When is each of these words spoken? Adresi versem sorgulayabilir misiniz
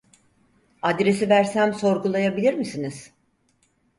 Adresi 0.81 1.29
versem 1.29 1.73
sorgulayabilir 1.73 2.53
misiniz 2.53 3.11